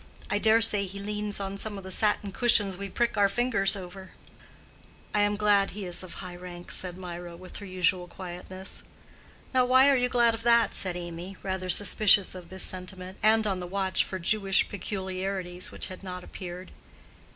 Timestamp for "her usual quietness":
7.57-8.81